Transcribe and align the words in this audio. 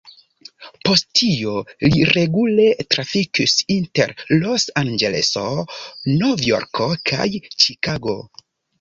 Post 0.87 1.03
tio 1.19 1.53
li 1.87 2.07
regule 2.13 2.65
trafikis 2.95 3.55
inter 3.77 4.17
Los-Anĝeleso, 4.41 5.47
Novjorko 6.19 6.93
kaj 7.15 7.33
Ĉikago. 7.47 8.23